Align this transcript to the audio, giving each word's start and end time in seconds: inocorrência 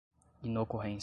inocorrência 0.43 0.99